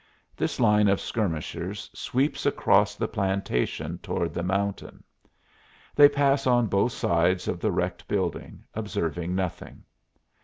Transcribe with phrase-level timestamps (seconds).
[0.35, 5.03] This line of skirmishers sweeps across the plantation toward the mountain.
[5.95, 9.83] They pass on both sides of the wrecked building, observing nothing.